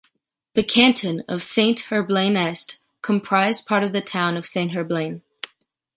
[0.55, 5.21] The canton of Saint-Herblain-Est comprised part of the town of Saint-Herblain.